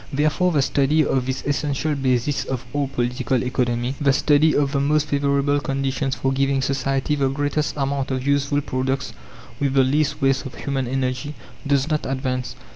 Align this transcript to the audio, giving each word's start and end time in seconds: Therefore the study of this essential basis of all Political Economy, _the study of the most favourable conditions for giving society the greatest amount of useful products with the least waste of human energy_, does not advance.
Therefore 0.11 0.51
the 0.51 0.63
study 0.63 1.05
of 1.05 1.27
this 1.27 1.43
essential 1.45 1.93
basis 1.93 2.43
of 2.45 2.65
all 2.73 2.87
Political 2.87 3.43
Economy, 3.43 3.93
_the 4.01 4.15
study 4.15 4.55
of 4.55 4.71
the 4.71 4.79
most 4.79 5.05
favourable 5.05 5.59
conditions 5.59 6.15
for 6.15 6.31
giving 6.31 6.59
society 6.63 7.13
the 7.13 7.29
greatest 7.29 7.77
amount 7.77 8.09
of 8.09 8.25
useful 8.25 8.61
products 8.61 9.13
with 9.59 9.75
the 9.75 9.83
least 9.83 10.19
waste 10.19 10.47
of 10.47 10.55
human 10.55 10.87
energy_, 10.87 11.33
does 11.67 11.87
not 11.87 12.07
advance. 12.07 12.55